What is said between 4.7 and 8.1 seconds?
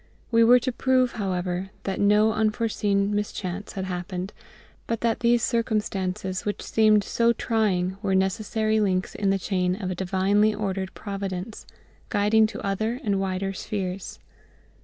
but that these circumstances which seemed so trying